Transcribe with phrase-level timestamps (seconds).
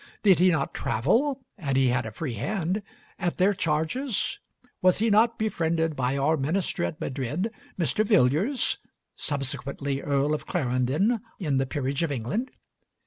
[0.23, 2.81] Did he not travel (and he had a free hand)
[3.19, 4.39] at their charges?
[4.81, 8.03] Was he not befriended by our minister at Madrid, Mr.
[8.03, 8.79] Villiers,
[9.15, 12.49] subsequently Earl of Clarendon in the peerage of England?